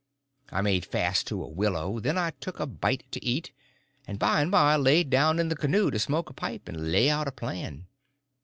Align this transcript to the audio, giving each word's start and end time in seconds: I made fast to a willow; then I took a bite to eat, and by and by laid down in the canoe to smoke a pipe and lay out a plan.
I 0.51 0.61
made 0.61 0.83
fast 0.83 1.27
to 1.27 1.43
a 1.43 1.47
willow; 1.47 1.99
then 1.99 2.17
I 2.17 2.31
took 2.39 2.59
a 2.59 2.65
bite 2.65 3.03
to 3.11 3.23
eat, 3.23 3.51
and 4.07 4.17
by 4.17 4.41
and 4.41 4.49
by 4.49 4.75
laid 4.75 5.11
down 5.11 5.37
in 5.37 5.49
the 5.49 5.55
canoe 5.55 5.91
to 5.91 5.99
smoke 5.99 6.31
a 6.31 6.33
pipe 6.33 6.67
and 6.67 6.91
lay 6.91 7.07
out 7.07 7.27
a 7.27 7.31
plan. 7.31 7.85